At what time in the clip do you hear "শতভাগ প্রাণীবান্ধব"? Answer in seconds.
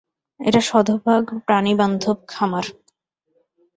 0.61-2.17